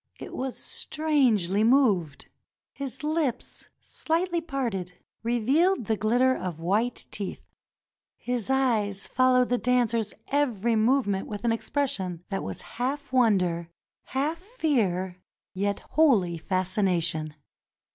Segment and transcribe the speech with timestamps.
[0.19, 2.27] It was strangely moved.
[2.73, 7.45] His lips, shghtly parted, revealed the glitter of white teeth.
[8.17, 13.69] His eyes followed the dancer's every movement with an expression that was half wonder,
[14.05, 15.21] half fear,
[15.53, 17.35] yet wholly fascination.